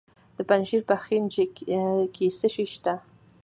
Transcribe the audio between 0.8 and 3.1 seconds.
په خینج کې څه شی شته؟